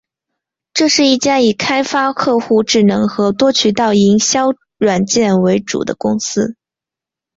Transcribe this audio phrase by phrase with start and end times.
[0.73, 4.47] 这是一家以开发客户智能和多渠道营销
[4.79, 6.55] 软件为主的公司。